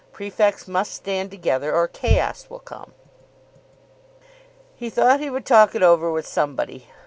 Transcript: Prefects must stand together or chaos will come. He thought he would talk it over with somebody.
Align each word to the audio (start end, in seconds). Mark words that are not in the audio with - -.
Prefects 0.11 0.67
must 0.67 0.95
stand 0.95 1.29
together 1.29 1.75
or 1.75 1.87
chaos 1.87 2.47
will 2.49 2.57
come. 2.57 2.95
He 4.75 4.89
thought 4.89 5.19
he 5.19 5.29
would 5.29 5.45
talk 5.45 5.75
it 5.75 5.83
over 5.83 6.11
with 6.11 6.25
somebody. 6.25 6.87